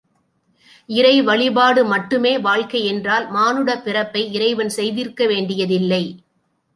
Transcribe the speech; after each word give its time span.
இறை 0.89 1.21
வழிபாடு 1.21 1.85
மட்டுமே 1.85 2.39
வாழ்க்கை 2.39 2.81
என்றால் 2.85 3.29
மானுடப் 3.29 3.83
பிறப்பை 3.83 4.23
இறைவன் 4.33 4.69
செய்திருக்க 4.69 5.27
வேண்டியதில்லை. 5.27 6.03